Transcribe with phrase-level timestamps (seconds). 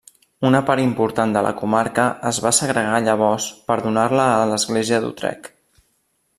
[0.47, 5.55] Una part important de la comarca es va segregar llavors per donar-la a l'església d'Utrecht.